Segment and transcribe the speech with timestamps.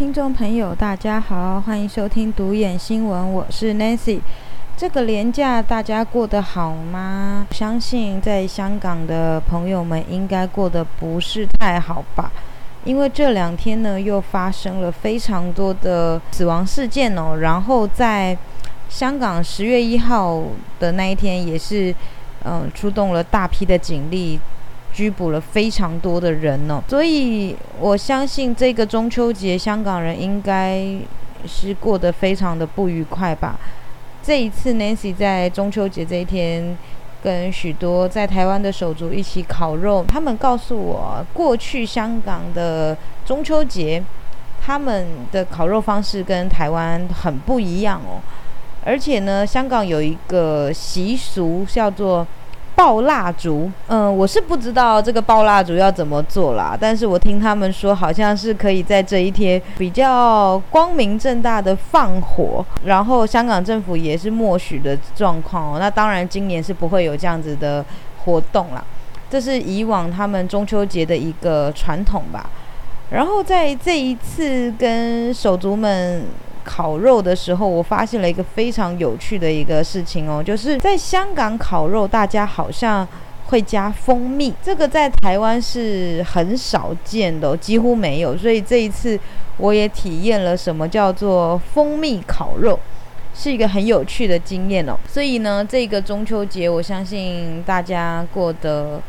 [0.00, 4.18] 听众朋友，大家好，欢迎收听独眼新闻，我是 Nancy。
[4.74, 7.46] 这个年假大家过得好吗？
[7.50, 12.32] 相信在香港的朋友们应该过得不是太好吧？
[12.84, 17.36] 因为这两天呢，又发生了非常多的死亡事件哦。
[17.38, 18.34] 然后在
[18.88, 20.42] 香港十月一号
[20.78, 21.94] 的那一天，也是
[22.44, 24.40] 嗯出动了大批的警力。
[24.92, 30.84] 拘捕了非常多的人呢，所以我相信这个中秋节，香港人应该
[31.46, 33.58] 是过得非常的不愉快吧。
[34.22, 36.76] 这一次，Nancy 在中秋节这一天
[37.22, 44.02] 跟许多在台湾的手足一起烤肉，他们告诉我，过去香港的中秋节，
[44.60, 48.20] 他们的烤肉方式跟台湾很不一样哦。
[48.84, 52.26] 而且呢，香港有一个习俗叫做。
[52.80, 65.76] 爆蜡烛，嗯，我是不知道这个爆蜡烛要怎么做啦，但是我听他们说，好像是可以在这一天比较光明正大的放火，然后香港政府也是默许的状况哦。
[65.78, 67.84] 那当然，今年是不会有这样子的
[68.24, 68.82] 活动啦，
[69.28, 72.48] 这是以往他们中秋节的一个传统吧。
[73.10, 76.24] 然后在这一次跟手足们。
[76.70, 83.06] 烤肉的时候，我发现了一个非常有趣的一个事情哦，就是在香港烤肉，大家好像
[83.46, 88.36] 会加蜂蜜，这个在台湾是很少见的，几乎没有。
[88.36, 89.18] 所以这一次
[89.56, 92.78] 我也体验了什么叫做蜂蜜烤肉，
[93.34, 94.96] 是一个很有趣的经验哦。
[95.08, 99.02] 所以呢，这个中秋节，我相信大家过得。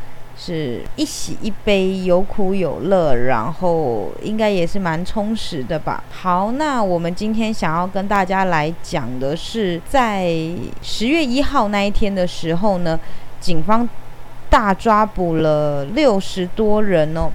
[0.44, 6.02] 是一喜一悲，有苦有乐，然后应该也是蛮充实的吧。
[6.10, 10.34] 好，那我们今天想要跟大家来讲的是，在
[10.82, 12.98] 十月一号那一天的时候呢，
[13.38, 13.88] 警方
[14.50, 17.30] 大抓捕了六十多人哦。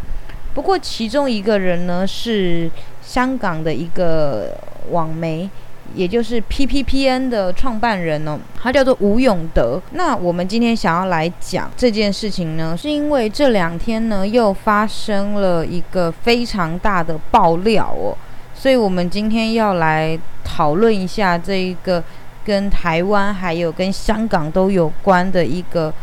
[0.54, 2.70] 不过其中一个人呢是
[3.02, 4.58] 香港的一个
[4.90, 5.50] 网媒。
[5.96, 9.82] 也就是 PPPN 的创办人哦，他叫做吴永德。
[9.92, 18.16] 那我们今天想要来讲这件事情呢，是因为这两天呢又发生了一个非常大的爆料哦，
[18.54, 22.04] 所以我们今天要来讨论一下这一个
[22.46, 25.94] 跟台湾还有跟香港都有关的一个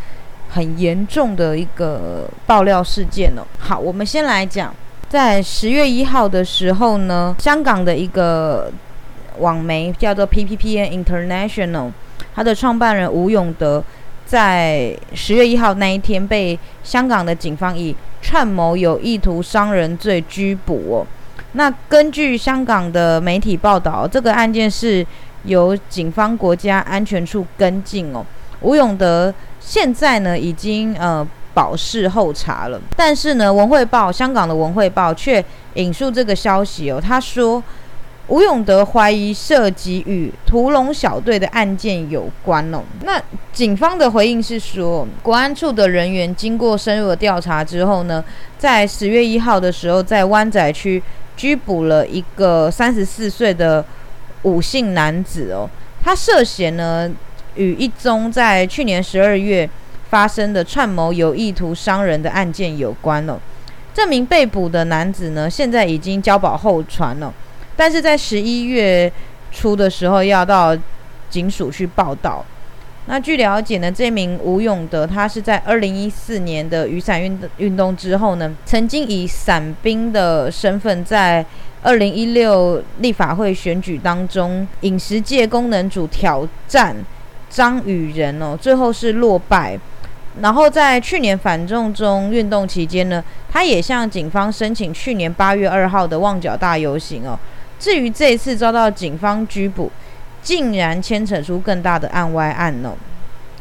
[0.50, 3.42] 很严重的一个爆料事件哦。
[3.58, 4.74] 好，我们先来讲，
[5.08, 8.72] 在十月一号的时候呢，香港的一个。
[9.38, 11.90] 网媒叫做 PPPN International，
[12.34, 13.82] 它的创办人吴永德
[14.24, 21.06] 在十月一号那一天被香港的警方以串谋有意图伤人罪拘捕哦。
[21.52, 25.06] 那根据香港的媒体报道，这个案件是
[25.44, 28.24] 由警方国家安全处跟进哦。
[28.60, 37.62] 吴永德现在呢已经呃保释候查了，但是呢文汇报香港的文汇报却引述这个消息哦，他说。
[38.28, 42.82] 吴永德怀疑涉及与屠龙小队的案件有关哦。
[43.02, 48.24] 那警方的回应是说，国安处的人员经过深入的调查之后呢，
[48.56, 51.02] 在十月一号的时候，在湾仔区
[51.36, 53.84] 拘捕了一个三十四岁的
[54.42, 55.68] 武姓男子哦。
[56.02, 57.10] 他涉嫌呢
[57.56, 59.68] 与一宗在去年十二月
[60.08, 63.38] 发生的串谋有意图伤人的案件有关哦。
[63.92, 67.32] 这名被捕的男子呢，现在已经交保候传了。
[67.76, 69.10] 但是在十一月
[69.52, 70.76] 初的时候，要到
[71.30, 72.44] 警署去报道。
[73.06, 81.44] 那据了解呢，这名吴永德，他是在二零一四年的雨伞运动运动之后呢，曾经以伞兵的身份，在
[81.82, 86.96] 二零一六立法会选举当中，饮食界功能组挑战
[87.50, 89.78] 张宇仁哦，最后是落败。
[90.40, 97.38] 然后在去年反重中运动期间呢，他也向警方申请去年八月二号的旺角大游行哦。
[97.78, 99.90] 至于这一次遭到警方拘捕，
[100.42, 102.92] 竟然牵扯出更大的案外案哦。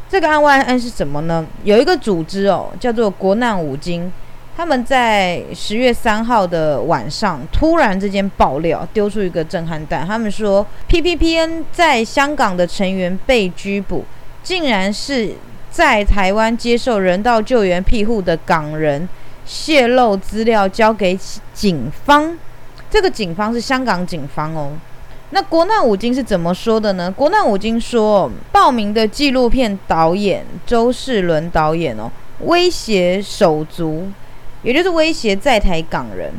[0.08, 1.44] 这个案外案是什么呢？
[1.64, 4.12] 有一个组织哦，叫做国难五金，
[4.56, 10.06] 他们在十月三号的晚上突然之间爆料，丢出一个震撼弹。
[10.06, 14.04] 他们说，PPPN 在香港的成员被拘捕，
[14.42, 15.32] 竟然是
[15.70, 19.08] 在台湾接受人道救援庇护的港人
[19.44, 21.18] 泄露资料交给
[21.52, 22.38] 警方。
[22.94, 24.70] 这个警方是香港警方哦，
[25.30, 27.10] 那国难五金是怎么说的呢？
[27.10, 32.08] 国难五金说，报名的纪录片导演周世伦导演哦，
[32.42, 34.06] 威胁手足，
[34.62, 36.32] 也就是威胁在台港人，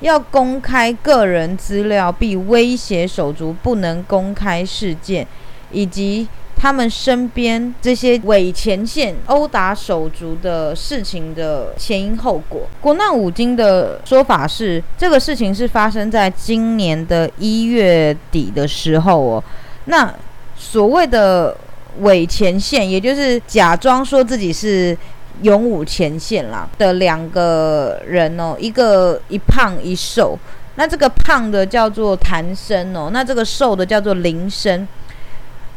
[0.00, 5.26] 要公开个人资料，并威胁手足不能公开事件，
[5.70, 6.28] 以及
[6.62, 12.68] 他们身边这些伪前线殴打手足的事情的前因后果。
[12.80, 19.44] 国难五金的说法是，这个事情是发生在今年的一月底的时候哦。
[19.86, 20.14] 那
[20.56, 21.56] 所谓的
[21.98, 24.96] 伪前线，也就是假装说自己是
[25.40, 30.38] 勇武前线啦的两个人哦，一个一胖一瘦。
[30.76, 34.86] 那这个胖的叫做谭生哦，那这个瘦的叫做林生。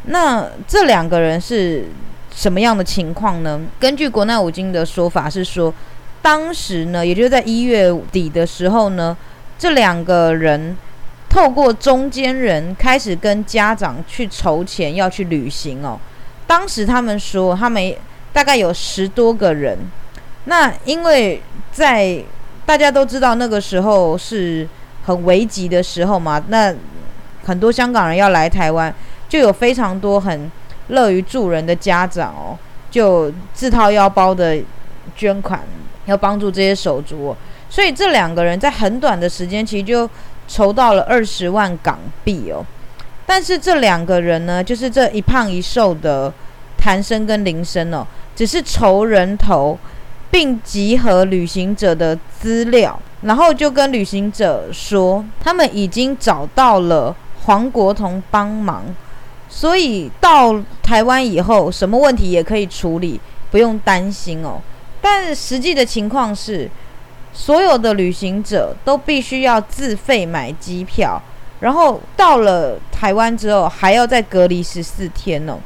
[0.06, 1.86] 那这两个人是
[2.34, 3.60] 什么样的情况呢？
[3.80, 5.72] 根据国内五金的说法是说，
[6.22, 9.16] 当时呢，也就是在一月底的时候呢，
[9.58, 10.76] 这两个人
[11.28, 15.98] 透过中间人开始跟家长去筹钱要去旅行哦。
[16.46, 17.94] 当时他们说，他们
[18.32, 19.78] 大概有十多个人。
[20.44, 21.42] 那因为
[21.72, 22.22] 在
[22.64, 24.68] 大家都知道那个时候是
[25.04, 26.72] 很危急的时候嘛，那
[27.44, 28.94] 很多香港人要来台湾。
[29.28, 30.50] 就有非常多很
[30.88, 32.56] 乐于助人的家长哦，
[32.90, 34.56] 就自掏腰包的
[35.16, 35.60] 捐款，
[36.04, 37.34] 要帮助这些手足。
[37.68, 40.08] 所以这两个人在很短的时间，其实就
[40.46, 42.64] 筹到了二十万港币哦。
[43.26, 46.32] 但是这两个人呢，就是这一胖一瘦的
[46.78, 48.06] 谭生跟林生哦，
[48.36, 49.76] 只是筹人头，
[50.30, 57.14] 并集合旅行者的资料，然后就跟旅行者说，他们已经找到了
[57.46, 58.84] 黄国同帮忙。
[59.56, 63.18] 所以到台湾以后，什么问题也可以处理，
[63.50, 64.60] 不用担心哦。
[65.00, 66.70] 但实际的情况是，
[67.32, 71.18] 所有的旅行者都必须要自费买机票，
[71.60, 75.58] 然后到了台湾之后还要再隔离十四天哦。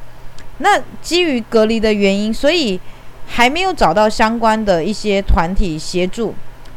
[0.59, 2.79] 那基于隔离的原因，所以
[3.27, 6.33] 还没有找到相关的一些团体协助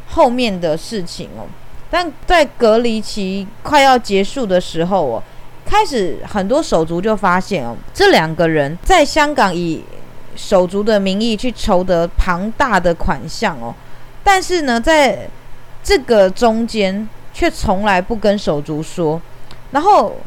[0.07, 1.45] 后面的事情哦。
[1.92, 5.24] 但在隔离期快要结束的时候哦。
[5.65, 9.83] 开始很多手足就发现哦，这两个人在香港以
[10.36, 13.74] 手足的名义去筹得庞大的款项哦，
[14.24, 15.27] 但是呢，在
[15.83, 19.21] 这个中间却从来不跟手足说，
[19.71, 20.18] 然后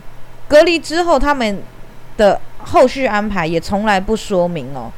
[0.48, 1.62] 隔离之后他们
[2.16, 4.90] 的后续安排也从来不说明哦，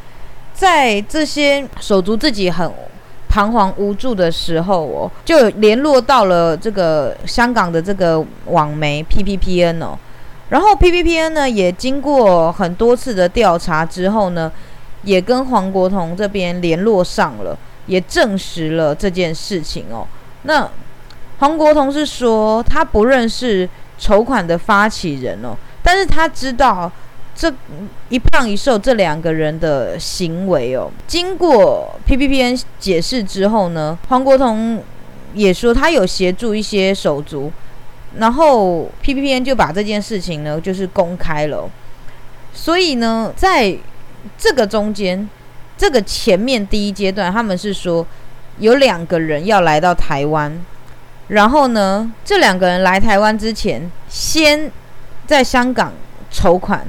[0.55, 2.73] 在这些手足自己很
[3.29, 9.99] 彷徨无助的时候哦，就联络到了这个香港的这个网媒 P P P N 哦。
[10.51, 14.51] 然后 P P P N 呢，也经过很多次的调查之后呢，
[15.03, 17.55] 也跟黄国同这边联络上了，
[17.87, 20.07] 也证实了这件事情哦。
[20.45, 20.71] 那
[21.39, 23.69] 黄国同是说他不认识
[23.99, 26.91] 筹款的发起人哦，但是他知道
[27.35, 27.53] 这
[28.09, 30.91] 一胖一瘦这两个人的行为哦。
[31.07, 34.83] 经过 P P P N 解释之后呢，黄国同
[35.35, 37.53] 也说他有协助一些手足。
[38.17, 41.69] 然后 P P P N 就把这件事情呢，就是公开了。
[42.55, 43.77] 所以呢，在
[44.37, 45.29] 这个中间，
[45.77, 48.05] 这个前面第一阶段，他们是说
[48.59, 50.61] 有两个人要来到台湾，
[51.29, 54.73] 然后呢，这两个人来台湾之前，先
[55.27, 55.93] 在香港
[56.31, 56.85] 筹款，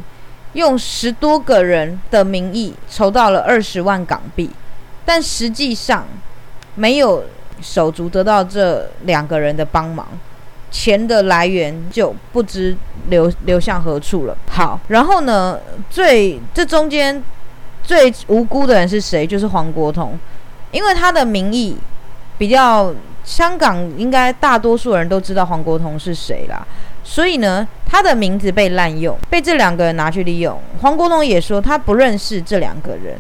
[0.53, 4.49] 用十多个人的名义筹到了二十万港币，
[5.05, 6.07] 但实际上
[6.75, 7.25] 没有
[7.61, 10.07] 手足得到这两个人的帮忙。
[10.71, 12.75] 钱的来源就不知
[13.09, 14.37] 流流向何处了。
[14.49, 15.59] 好，然后呢，
[15.89, 17.23] 最这中间
[17.83, 19.25] 最无辜的人是谁？
[19.25, 20.17] 就是黄国同，
[20.71, 21.77] 因为他的名义
[22.37, 26.65] 比较香港，应该大多数人都知道黄国同是谁啦。
[27.03, 30.59] 所以呢，他的名字被滥用，被这两个人拿去利用。
[30.81, 33.19] 黄国同也说他不认识这两个人，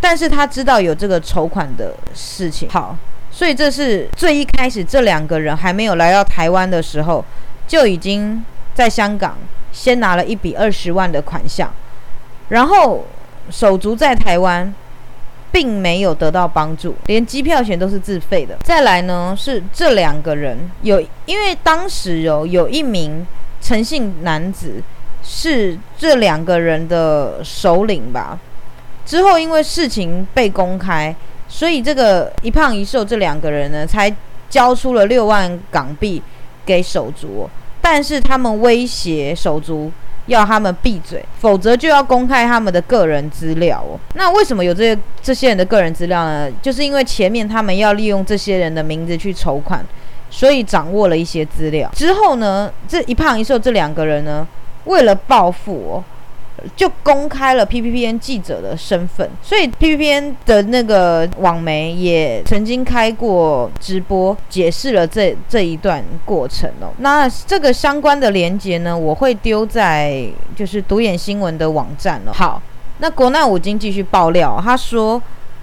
[0.00, 2.68] 但是他知道有这个筹款的事情。
[2.68, 2.96] 好。
[3.34, 7.24] 所以这是最一开始，这两个人还没有来到台湾的时候，
[7.66, 9.36] 就已经在香港
[9.72, 11.68] 先拿了一笔二十万的款项，
[12.50, 13.04] 然后
[13.50, 14.72] 手足在台湾
[15.50, 18.56] 并没有得到帮助，连机票钱都是自费的。
[18.62, 23.26] 再来呢，是这两个人有，因为当时有有一名
[23.60, 24.80] 诚信男子
[25.24, 28.38] 是这两个人的首领吧，
[29.04, 31.12] 之后因为事情被公开。
[31.54, 34.12] 所以这个一胖一瘦这两个人呢，才
[34.50, 36.20] 交出了六万港币
[36.66, 37.48] 给手足，
[37.80, 39.88] 但是他们威胁手足
[40.26, 43.96] 要他们闭嘴，否则就要公开他们的个人资料哦。
[44.14, 46.50] 那为什么有这些这些人的个人资料呢？
[46.60, 49.86] 就是因为前面他们要利用这些人的名字去筹款，
[50.28, 51.88] 所以掌握了一些资料。
[51.94, 54.44] 之后呢，这一胖一瘦这两个人呢，
[54.86, 56.04] 为了报复哦，
[56.76, 66.88] 就公开了 PPPN 记者的身份，所以 PPPN 的那个网媒也曾经开过直播，解释了这这一段过程哦。
[66.98, 72.32] 那这个相关的连接呢，我会丢在就是独眼新闻的网站哦。
[72.32, 72.62] 好，
[72.98, 75.20] 那国难五金继续爆料，他说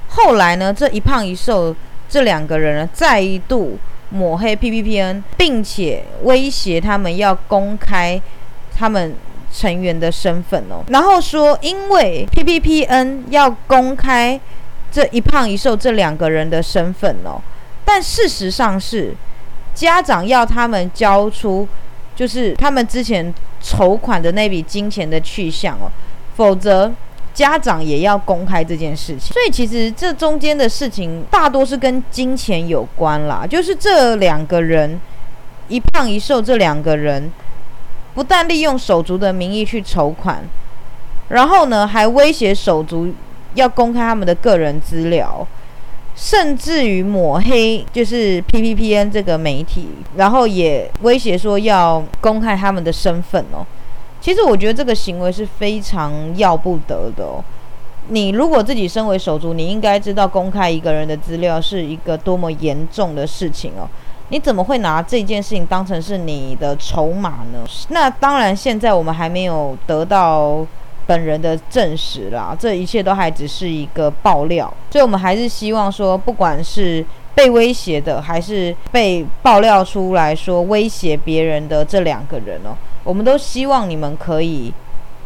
[0.10, 1.74] 后来呢，这一胖一瘦
[2.10, 3.78] 这两个人呢，再一度
[4.10, 8.22] 抹黑 PPPN，并且威胁他们要公开
[8.76, 9.16] 他们。
[9.54, 14.40] 成员的身份哦，然后说，因为 PPPN 要公开
[14.90, 17.42] 这一胖一瘦这两个人的身份哦，
[17.84, 19.14] 但事实上是
[19.74, 21.68] 家长要他们交出，
[22.16, 25.92] 就是他们之前筹款的那笔金钱的去向哦，
[26.38, 26.90] 否则
[27.34, 29.34] 家长也要公开这件事情。
[29.34, 35.00] 所以其实这中间的事情大多是跟金钱有关啦，就是这两个人
[35.68, 37.30] 一胖一瘦这两个人。
[38.14, 40.44] 不但利用手足的名义去筹款，
[41.30, 43.14] 然后呢，还威胁手足
[43.54, 45.48] 要公开他们的个人资料，
[46.16, 49.88] 甚至于抹黑就是 PPPN 这个媒体，
[50.18, 53.66] 然后也威胁说要公开他们的身份哦。
[54.20, 57.44] 其实我觉得这个行为是非常要不得的哦。
[58.10, 63.88] 你如果自己身为手足，你应该知道公开一个人的资料是一个多么严重的事情哦。
[64.32, 67.60] 你怎么会拿这件事情当成是你的筹码呢？
[67.90, 70.66] 那当然，现在我们还没有得到
[71.06, 82.72] 本人的证实啦，这一切都还只是一个爆料，所以我们还是希望说，不管是被威胁的，还是被爆料出来说威胁别人的这两个人哦，
[83.04, 84.74] 我们都希望你们可以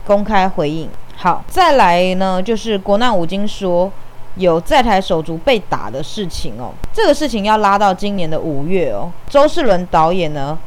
[0.04, 0.90] 公开回应。
[1.16, 3.92] 好，再来呢，就是国难五金说。
[4.36, 9.12] 有在台手足被打的事情哦，这个事情要拉到今年的五月哦。
[9.30, 10.58] 周世伦导演呢，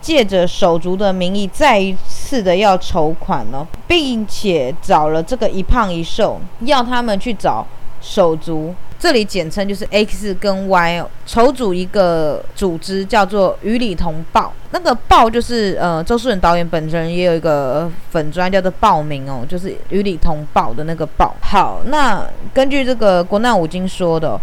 [0.00, 7.66] 借着手足的名义，再一次的要筹款哦，并且找了这个一胖一瘦，要他们去找
[8.00, 8.74] 手足。
[8.98, 14.54] 这里简称就是 X 跟 Y，筹组一个组织叫做“与理同报”。
[14.72, 21.36] 那个“报”就是呃，周树人导演本人也有一个粉专叫做“报名”哦，就是“与理同报”的那个“报”。
[21.44, 24.40] 好，那根据这个国难五金说的，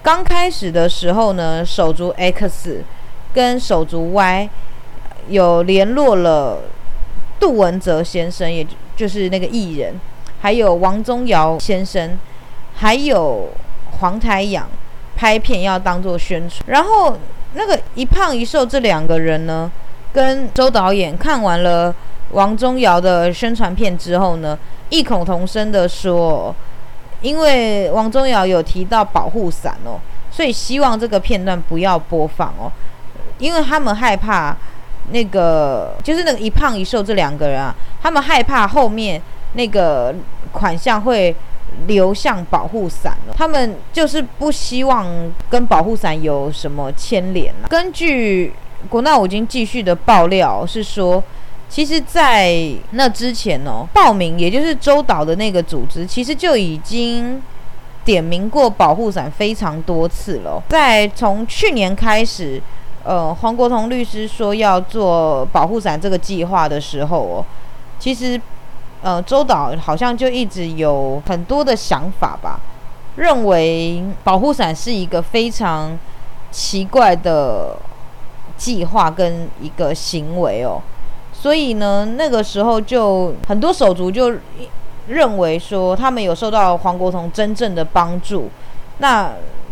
[0.00, 2.84] 刚开始的时候呢，手足 X
[3.34, 4.48] 跟手足 Y
[5.28, 6.60] 有联络了
[7.40, 8.64] 杜文泽先生，也
[8.96, 9.94] 就是那个艺人，
[10.40, 12.16] 还有王宗尧先生，
[12.76, 13.48] 还有。
[14.00, 14.68] 黄台仰
[15.16, 17.18] 拍片要当做宣传，然后
[17.54, 19.70] 那个一胖一瘦这两个人呢，
[20.12, 21.92] 跟周导演看完了
[22.30, 24.56] 王宗尧的宣传片之后呢，
[24.90, 26.54] 异口同声的说，
[27.20, 29.98] 因为王宗尧有提到保护伞哦，
[30.30, 32.70] 所以希望这个片段不要播放哦，
[33.38, 34.56] 因为他们害怕
[35.10, 39.20] 那个就是那个一胖一瘦这两个人啊，他们害怕后面
[39.54, 40.14] 那个
[40.52, 41.34] 款项会。
[41.86, 45.06] 流向保护伞了，他们就是不希望
[45.48, 47.68] 跟保护伞有什么牵连了。
[47.68, 48.52] 根据
[48.88, 51.22] 国内已经继续的爆料是说，
[51.68, 57.42] 其实，在那之前哦，报名也就是周岛的那个组织，其实就已经
[58.04, 60.62] 点名过保护伞非常多次了。
[60.68, 62.60] 在从去年开始，
[63.04, 67.44] 呃，黄国同律师说要做保护伞这个计划的时候哦，
[67.98, 68.40] 其实。
[69.00, 72.58] 呃，周导好像就一直有很多的想法吧，
[73.14, 75.96] 认为保护伞是一个非常
[76.50, 77.76] 奇怪的
[78.56, 80.82] 计划跟一个行为哦，
[81.32, 84.34] 所以呢，那个时候就很多手足就
[85.06, 88.50] 认为说，他们有受到黄国同真正的帮助，
[88.98, 89.30] 那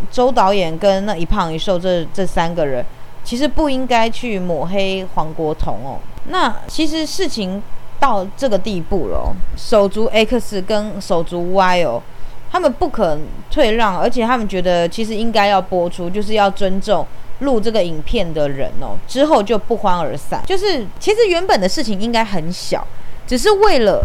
[0.08, 2.86] 周导演跟那一胖一瘦这这三个人，
[3.24, 7.60] 其实不应该去抹黑黄国同哦，那其实事情。
[7.98, 12.02] 到这个地步了，手足 X 跟手足 Y 哦，
[12.50, 17.06] 他们不肯退让，而且他们觉得其实应该要播出，就是要尊重
[17.40, 18.96] 录这个影片的人哦。
[19.06, 22.86] 之后就不欢而散，就是其实原本的事情应该很小，
[23.26, 24.04] 只是为了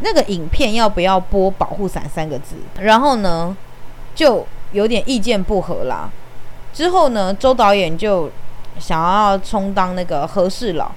[0.00, 3.56] 那个影片要不要播“保护伞”三个字，然后呢
[4.14, 6.10] 就有点意见不合啦。
[6.72, 8.30] 之后呢，周导演就
[8.78, 10.92] 想要充当那个和事佬，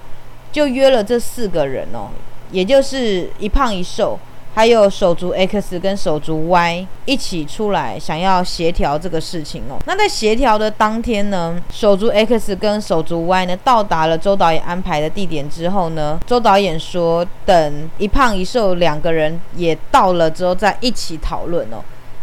[0.51, 2.09] 就约了这四个人哦。
[2.51, 4.19] 也就是一胖一瘦，
[4.53, 9.79] 还有手足 X 跟手足 Y 一起出来，想要协调这个事情哦。
[9.85, 21.77] 那在协调的当天呢，手足 X 跟手足 Y 呢到达了周导演安排的地点之后呢，周导演说等一胖一瘦两个人也到了之后再一起讨论哦。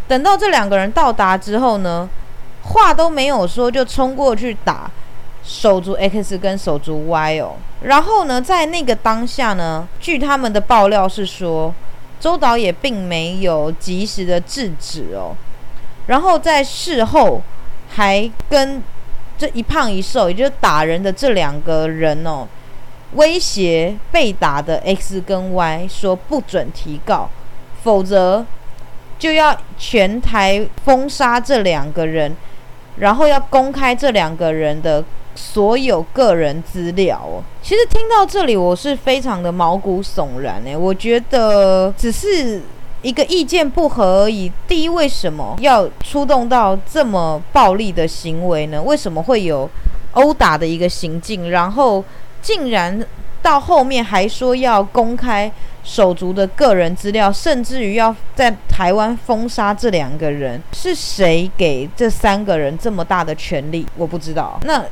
[0.07, 2.07] 等到这两个人到达之后呢，
[2.61, 4.89] 话都没有说就冲过去打。
[5.41, 11.73] 手足 X 跟手足 Y 哦，然后呢，在那个当下呢，据他们的爆料是说，
[12.19, 15.35] 周导也并没有及时的制止哦，
[16.07, 17.41] 然后在事后
[17.89, 18.83] 还跟
[19.37, 22.45] 这一胖一瘦，也就是打人的这两个人哦，
[23.13, 27.29] 威胁被打的 X 跟 Y 说不准提告，
[27.81, 28.45] 否则
[29.17, 32.35] 就要全台封杀这两个人，
[32.97, 35.03] 然后要公开这两个人的。
[35.39, 42.61] 所有个人资料哦，其实听到这里我是非常的毛骨悚然诶，我觉得只是
[43.01, 44.51] 一个意见不合而已。
[44.67, 48.81] 第一，为什么要出动到这么暴力的行为呢？
[48.81, 49.67] 为什么会有
[50.11, 51.49] 殴打的一个行径？
[51.49, 52.03] 然后
[52.41, 53.03] 竟然
[53.41, 55.49] 到后面还说要公开
[55.85, 63.85] 手足的个人资料，甚至于要在台湾封杀这两个人，是谁给这三个人这么大的权利？
[63.95, 64.59] 我不知道。
[64.63, 64.83] 那。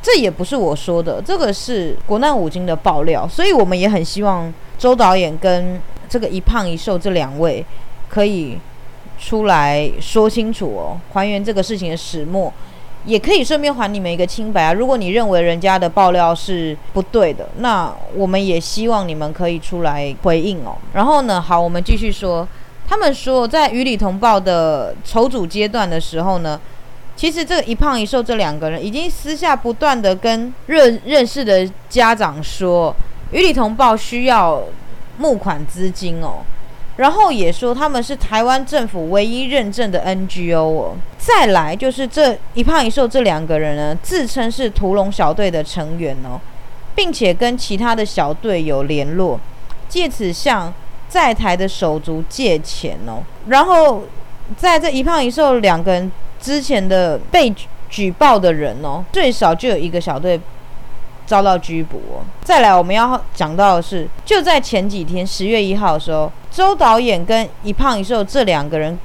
[0.00, 7.64] 这也不是我说的，这个是国难五金的爆料，所以我们也很希望周导演跟这个一胖一瘦这两位
[8.08, 8.58] 可以
[9.18, 12.52] 出来说清楚哦，还原这个事情的始末，
[13.04, 14.72] 也可以顺便还你们一个清白啊。
[14.72, 20.76] 如果你认为人家的爆料是不对的，那我们也希望你们可以出来回应哦。
[20.94, 22.48] 然后呢，好，我们继续说，
[22.88, 26.58] 他们说在与李同报的筹组阶段的时候呢。
[27.14, 32.92] 其实这个一胖一瘦这两个人已经私下不断的跟认认识的家长说，
[33.30, 34.62] 与理同报需要
[35.18, 36.42] 募款资金哦，
[36.96, 40.96] 然后也说他们是台湾政府唯一认证的 NGO 哦。
[41.18, 46.40] 再来就是这一胖一瘦这两个人呢，自称是屠龙小队的成员哦，
[46.96, 49.38] 并且跟其他的小队有联络，
[49.88, 50.74] 借此向
[51.08, 54.02] 在台的手足借钱哦，然后
[54.56, 56.10] 在这一胖一瘦两个人。
[56.42, 57.54] 之前的被
[57.88, 60.38] 举报的人哦，最少就有一个小队
[61.24, 62.00] 遭到拘捕。
[62.42, 68.98] 再来，我们要讲到的是，就在前几天十月一号的时候，周导演跟一胖一瘦这两个人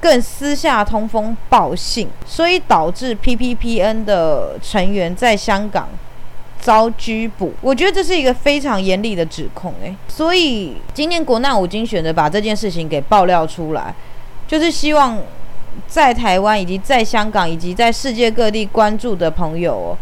[0.00, 5.88] 更私下通风报信，所以导致 PPPN 的成员在香港
[6.60, 7.52] 遭拘捕。
[7.60, 9.94] 我觉得这是一个非常严厉的指控诶。
[10.08, 13.94] 所以今天国难五金选择把这件事情给爆料出来，
[14.48, 15.18] 就是希望。
[15.86, 19.96] 在台湾以及在香港以及在世界各地关注的朋友哦，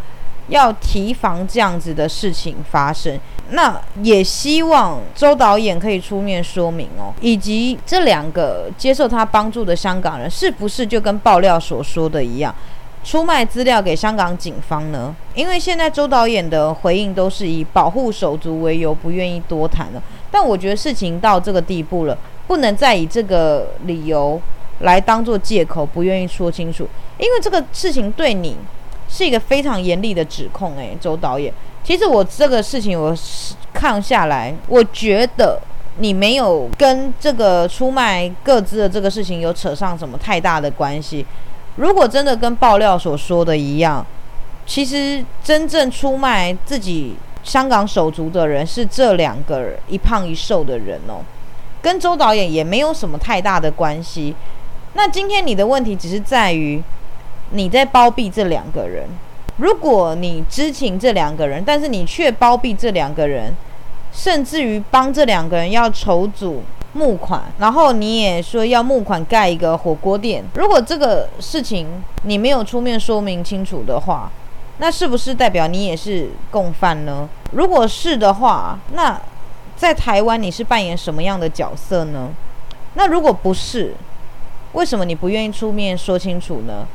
[0.48, 3.18] 要提防这样子的事情发生。
[3.50, 12.54] 那也希望周导演可以出面说明哦，以及这两个接受他帮助的香港人是不是就跟爆料所说的一样，
[13.02, 15.16] 出卖资料给香港警方呢？
[15.34, 20.02] 因为现在周导演的回应都是以保护手足为由，不愿意多谈了。
[20.30, 24.38] 但我觉得事情到这个地步了，不能再以这个理由。
[24.80, 26.86] 来当做借口，不愿意说清楚，
[27.18, 28.56] 因为这个事情对你
[29.08, 30.76] 是一个非常严厉的指控。
[30.76, 33.16] 诶，周导演，其实我这个事情我
[33.72, 35.60] 看下来，我觉得
[35.98, 41.26] 你没有跟这个出卖各自的这个事情有扯上什么太大的关系。
[41.76, 44.06] 如果真的跟爆料所说的一样，
[44.64, 51.22] 其实真正出卖自己香港手足的人是这两个一胖一瘦的人哦，
[51.80, 54.34] 跟周导演也没有什么太大的关系。
[54.94, 56.82] 那今天你的问题只是在于
[57.50, 59.08] 你在包庇这两个人。
[59.58, 63.52] 如果你知情这两个人，但是你却包庇这两个人，
[64.12, 70.44] 甚至于帮这两个人要筹组募款，然后你也说要募款盖一个火锅店。
[70.54, 71.88] 如果这个事情
[72.22, 74.30] 你没有出面说明清楚的话，
[74.78, 77.28] 那是不是代表你也是共犯呢？
[77.50, 79.20] 如果是的话，那
[79.76, 82.30] 在台湾你是扮演什么样的角色呢？
[82.94, 83.94] 那如果不是？
[84.72, 86.86] 为什么你不愿意出面说清楚呢？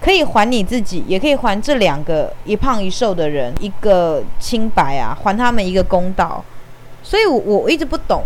[0.00, 6.44] 可以还你自己，也可以还这两个一胖一瘦的人一个清白啊，还他们一个公道。
[7.04, 8.24] 所以，我我一直不懂，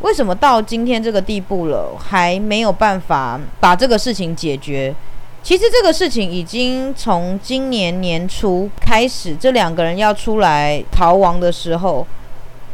[0.00, 4.94] 为什么到今天这个地步了，还没有办法把这个事情解决。
[5.42, 12.06] 其实这个事情已经从今年年初开始，这两个人要出来逃亡的时候，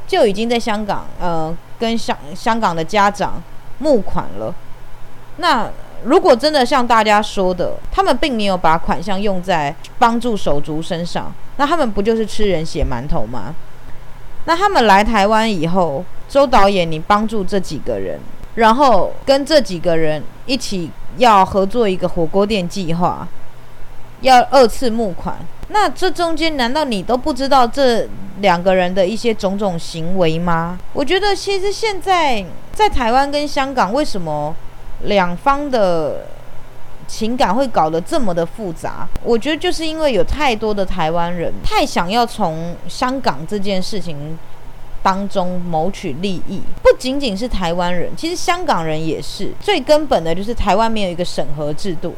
[0.09, 3.41] 就已经在香港，呃，跟香香港的家长
[3.79, 4.53] 募款了。
[5.37, 5.71] 那
[6.05, 13.55] 如果真的像大家说的，他们并没有把款项用在帮助手足身上，那他们不就是吃人血馒头吗？
[14.45, 18.21] 那他们来台湾以后，周导演，你帮助这几个人，
[18.57, 23.27] 然后跟这几个人一起要合作一个火锅店计划，
[24.21, 28.07] 要二次募款，那这中间难道你都不知道这
[28.41, 30.79] 两个人的一些种种行为吗？
[30.93, 32.45] 我觉得其实现在
[32.75, 34.55] 在台湾跟香港，为什么？
[35.05, 36.27] 两方的
[37.07, 44.39] 情感会搞得这么的复杂，我觉得就是因为有太多的台湾人太想要从香港这件事情
[45.03, 49.53] 当中谋取利益，不仅仅是台湾人，其实香港人也是。
[49.61, 52.15] 最根本的就是台湾没有一个审核制度，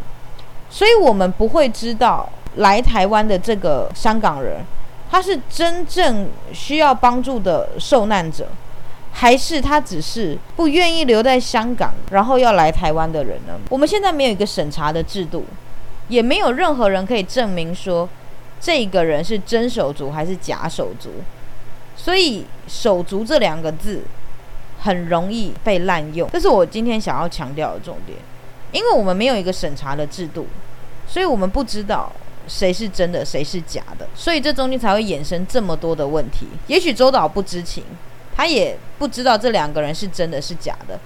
[0.71, 4.65] 所以我们不会知道来台湾的这个香港人，
[5.11, 8.47] 他是真正需要帮助的受难者，
[9.19, 13.59] 还是他只是不愿意留在香港，然后要来台湾的人呢？
[13.71, 15.47] 我们现在没有一个审查的制度，
[16.09, 18.09] 也没有任何人可以证明说。
[18.59, 21.11] 这个人是真手足还是假手足？
[21.95, 24.03] 所以“手足”这两个字
[24.81, 28.19] 很容易被滥用，这是我今天想要强调的重点。
[28.73, 30.47] 因为我们没有一个审查的制度，
[31.07, 32.11] 所以我们不知道
[32.49, 36.47] 谁是真的，谁是假的，所以这中间才会衍生这么多的问题。
[36.67, 37.85] 也许周导不知情，
[38.37, 41.01] 他也不知道这两个人是真的是假的，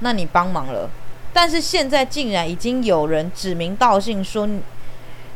[0.00, 0.90] 那你帮忙了。
[1.32, 4.48] 但是现在竟然已经有人指名道姓说。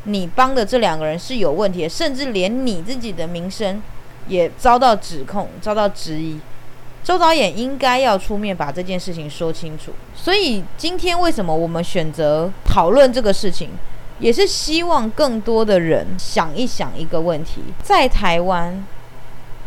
[0.04, 3.82] 你帮的这两个人是有问题的，甚至连你自己的名声
[4.28, 6.40] 也遭到指控、遭到质疑。
[7.04, 9.92] 周导演应该要出面把这件事情说清楚。
[10.14, 13.70] 所以今天为什么我们选择讨论这个事情，
[14.18, 18.86] 也是希望更多的人想一想一个问题：在台湾，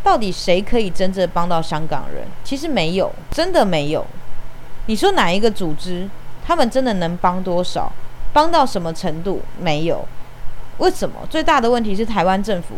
[0.04, 2.26] 到底谁可以真正帮到香港人？
[2.44, 4.06] 其实没有，真的没有。
[4.88, 6.10] 你说哪一个组织，
[6.46, 7.92] 他们真的能帮多少？
[8.34, 9.42] 帮到什么程度？
[9.60, 10.08] 没有。
[10.78, 12.76] 为什么最大的问题是台湾政府？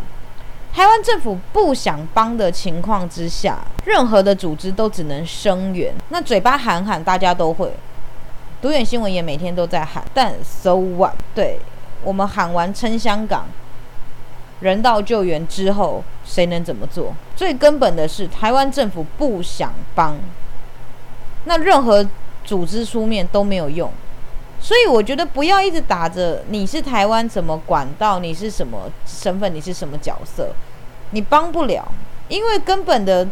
[0.74, 5.94] 台湾政府不想帮的情况之下，任何的组织都只能声援。
[6.10, 7.72] 那嘴巴喊喊，大家都会。
[8.62, 11.14] 独眼新闻也每天都在喊，但 so what？
[11.36, 11.60] 对
[12.04, 13.46] 我们喊完撑香港
[14.64, 17.14] 人道救援之后，谁能怎么做？
[17.36, 20.18] 最根本的是台湾政府不想帮，
[21.44, 22.08] 那任何
[22.46, 23.92] 组织出面都没有用。
[24.62, 30.54] 所以我觉得不要一直打着你是台湾怎么管道，你是什么身份，你是什么角色，
[31.12, 31.86] 你帮不了，
[32.30, 33.28] 因为根本的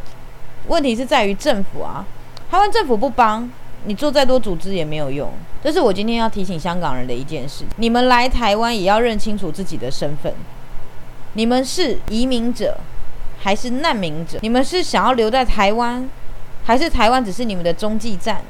[0.67, 2.05] 问题是在于政府啊，
[2.51, 3.49] 台湾政府不帮
[3.85, 5.31] 你做再多组织也没有用。
[5.63, 10.33] 这是我今天要提醒香港人的一件事：你们来台湾也要认清楚自己的身份，
[11.33, 12.77] 你们是移民者
[13.39, 14.37] 还是难民者？
[14.41, 16.09] 你们是想要留在台湾，
[16.63, 18.43] 还是台湾只是你们的中继站？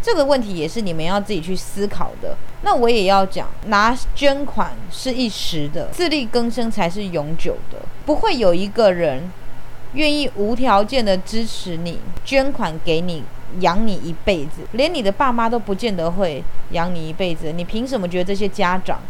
[0.00, 2.36] 这个问题也是你们要自己去思考的。
[2.62, 7.78] 那我也要讲，拿捐款是一时的，自力更生才是永久的。
[8.04, 9.30] 不会有一个人
[9.94, 13.24] 愿意无条件的支持你，捐款给你，
[13.60, 14.62] 养你一辈子。
[14.72, 19.00] 连你的爸妈都不见得会养你一辈子，你凭什么觉得这些家长、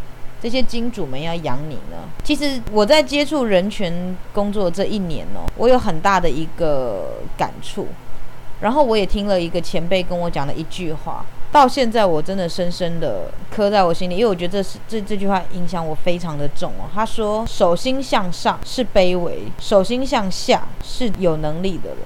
[0.44, 1.96] 这些金主们要养你呢？
[2.22, 7.88] 其实我在接触人权工作这一年哦，我有很大的一个感触。
[8.60, 16.84] 然后我也听了一个前辈跟我讲的一句话，到现在我真的深深的刻在我心里，因为我觉得这是这这句话影响我非常的重哦。
[16.92, 22.00] 他说：“手心向上是卑微，手心向下是有能力的人。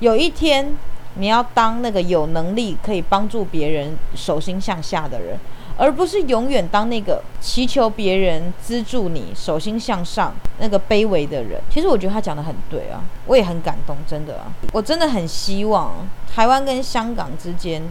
[0.00, 0.76] 有一天
[1.14, 5.38] 你要当那个有能力可以帮助别人手心向下的人。”
[5.78, 11.60] 而不是永远当那个祈求别人资助你、手心向上那个卑微的人。
[11.70, 15.92] 其实我觉得他讲的很对啊，我也很感动，真的啊，我真的很希望
[16.34, 17.82] 台湾跟香港之间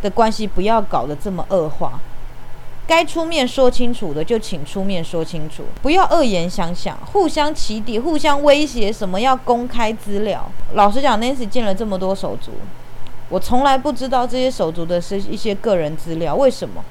[0.00, 2.00] 的关系不要搞得这么恶化。
[2.86, 10.50] 该出面说清楚的就请出面说清楚，不要恶言相向、互相起底、互相威胁，什么要公开资料。
[10.72, 12.50] 老实讲，Nancy 见了这么多手足，
[13.28, 16.82] 我从来不知道这些手足的是一些个人资料，为什么？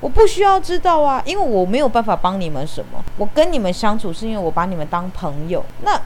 [0.00, 3.04] 我不需要知道啊，因为我没有办法帮你们什么。
[3.16, 6.00] 我跟你们相处是因为我把你们当朋友，那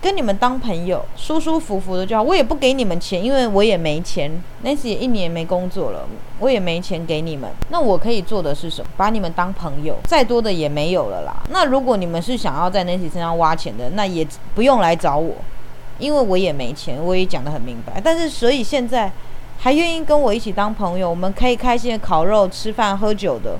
[0.00, 2.22] 跟你们当朋友，舒舒服服的就好。
[2.22, 4.30] 我也不给你们钱，因为我也没钱。
[4.64, 6.06] Nancy 一年没工作了，
[6.40, 7.50] 我也没钱给你们。
[7.68, 8.90] 那我可以做的是什么？
[8.96, 11.42] 把你们当朋友，再多的也没有了啦。
[11.50, 15.34] 那如果你们是想要在 Nancy 身上挖钱的，那也不用来找我，
[15.98, 18.00] 因为我也没钱，我也讲得很明白。
[18.02, 19.12] 但是所以现在。
[19.64, 23.58] 还愿意跟我一起当朋友，我们可以开心的烤肉、吃饭、喝酒的，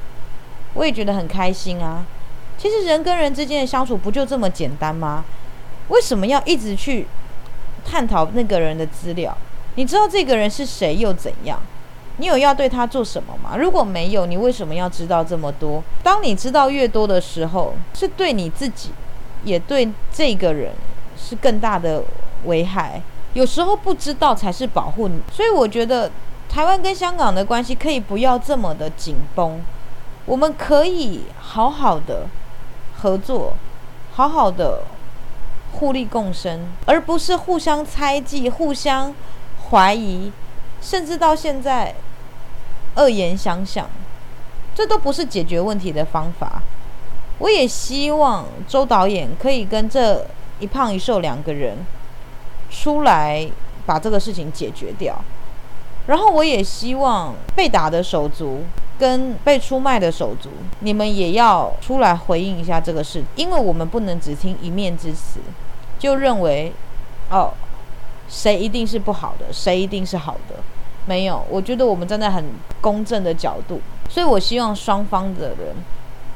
[0.75, 2.05] 我也觉得很开心啊。
[2.59, 5.25] 其实人跟人之间的相处不就这么简单吗？
[5.89, 7.07] 为什么要一直去
[7.87, 9.35] 探讨那个人的资料？
[9.77, 11.59] 你知道这个人是谁又怎样？
[12.19, 13.57] 你有要对他做什么吗？
[13.57, 15.83] 如果没有，你为什么要知道这么多？
[16.03, 18.91] 当你知道越多的时候，是对你自己，
[19.43, 20.73] 也对这个人
[21.17, 22.05] 是更大的
[22.45, 23.01] 危害。
[23.35, 26.11] 有时候不知道才是保护你，所以我觉得
[26.49, 29.61] 台湾跟香港的关系可以不要这么的紧绷，
[30.25, 32.29] 我们可以好好的
[32.97, 33.55] 合作，
[34.13, 34.83] 好好的
[35.73, 39.13] 互利共生，而不是互相猜忌、互相
[39.69, 40.31] 怀疑，
[40.81, 41.93] 甚至到现在
[42.95, 43.91] 恶言相向，
[44.77, 46.63] 这都不是解决问题的方法。
[47.39, 50.25] 我也希望周导演可以跟这
[50.61, 51.77] 一胖一瘦两个人。
[52.75, 53.49] 出来
[53.87, 55.17] 把这个事情解决掉。
[56.07, 58.63] 然后我也希望被打的手足
[58.99, 65.41] 跟被出卖的手足，你们也要出来回应一下这个事，因为我们不能只听一面之词，
[65.99, 66.73] 就认为
[67.31, 67.53] 哦，
[68.29, 70.57] 谁一定是不好的，谁一定是好的。
[71.07, 72.45] 没有，我觉得我们站在很
[72.83, 75.75] 公正的角度，所以我希望双方的人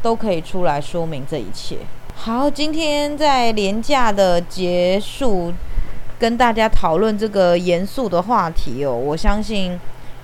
[0.01, 1.77] 都可以出来说明这一切。
[2.15, 5.53] 好，今天在廉价的结束。
[6.19, 9.79] 跟大家讨论这个严肃的话题哦，我相信，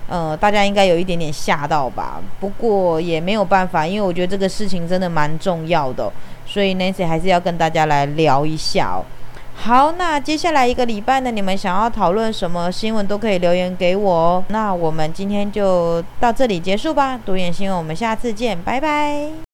[0.09, 2.21] 呃，大家应该有一点点吓到吧。
[2.39, 6.11] 不过也没有办法，因为我觉得这个事情真的蛮重要的，
[6.45, 9.05] 所以 Nancy 还是要跟大家来聊一下哦。
[9.57, 14.43] 好，那接下来一个礼拜呢，你们想要讨论什么新闻都可以留言给我哦。
[14.49, 19.44] 那我们今天就到这里结束吧，独眼新闻，我们下次见，拜拜。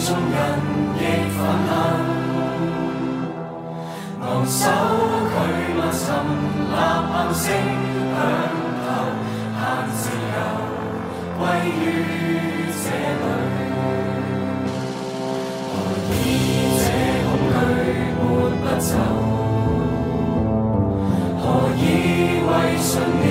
[0.00, 0.36] 众人
[0.96, 1.00] 亦
[1.34, 1.70] 愤恨，
[4.22, 4.60] 昂首
[5.28, 5.34] 拒
[5.76, 6.06] 万沉，
[6.70, 6.74] 呐
[7.10, 7.44] 喊声
[8.14, 8.16] 响
[8.84, 8.86] 透，
[9.58, 9.60] 限
[9.92, 10.00] 自
[10.32, 10.36] 由
[11.36, 11.76] 归于
[12.72, 12.84] 这
[13.20, 13.22] 里。
[15.68, 15.74] 何
[16.14, 16.16] 以
[16.78, 16.82] 这
[17.26, 17.56] 恐惧
[18.16, 18.22] 抹
[18.62, 18.90] 不走？
[21.42, 21.44] 何
[21.76, 21.78] 以
[22.46, 23.24] 为信念